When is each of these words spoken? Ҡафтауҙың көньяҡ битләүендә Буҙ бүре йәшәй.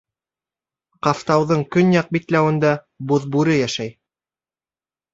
Ҡафтауҙың 1.07 1.61
көньяҡ 1.77 2.11
битләүендә 2.17 2.75
Буҙ 3.13 3.31
бүре 3.39 3.63
йәшәй. 3.63 3.97